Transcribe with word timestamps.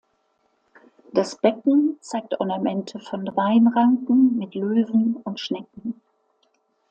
Das 1.13 1.35
Becken 1.39 1.97
zeigt 2.01 2.39
Ornamente 2.39 2.97
von 2.97 3.23
Weinranken 3.35 4.35
mit 4.35 4.55
Löwen 4.55 5.17
und 5.17 5.39
Schnecken. 5.39 6.01